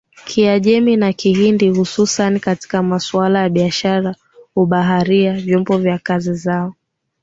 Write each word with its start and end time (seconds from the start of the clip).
Kiajemi 0.25 0.95
na 0.97 1.13
Kihindi 1.13 1.69
hususani 1.69 2.39
katika 2.39 2.83
masuala 2.83 3.39
ya 3.39 3.49
biashara 3.49 4.15
ubaharia 4.55 5.33
vyombo 5.33 5.77
vya 5.77 5.99
kazi 5.99 6.33
zao 6.33 6.73